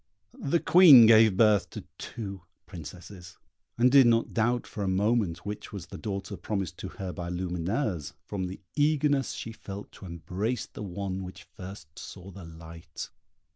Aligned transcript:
The 0.33 0.59
Queen 0.59 1.05
gave 1.05 1.37
birth 1.37 1.69
to 1.69 1.83
two 1.99 2.41
princesses, 2.65 3.37
and 3.77 3.91
did 3.91 4.07
not 4.07 4.33
doubt 4.33 4.65
for 4.65 4.83
a 4.83 4.87
moment 4.87 5.45
which 5.45 5.71
was 5.71 5.85
the 5.85 5.97
daughter 5.99 6.35
promised 6.37 6.77
to 6.79 6.87
her 6.87 7.13
by 7.13 7.29
Lumineuse, 7.29 8.13
from 8.25 8.47
the 8.47 8.61
eagerness 8.75 9.33
she 9.33 9.51
felt 9.51 9.91
to 9.91 10.07
embrace 10.07 10.65
the 10.65 10.81
one 10.81 11.21
which 11.23 11.43
first 11.55 11.99
saw 11.99 12.31
the 12.31 12.45
light. 12.45 13.11